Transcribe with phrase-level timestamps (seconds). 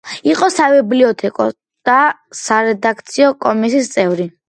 [0.29, 1.47] იყო საბიბლიოთეკო
[1.91, 1.99] და
[2.43, 4.33] სარედაქციო კომისიის წევრი.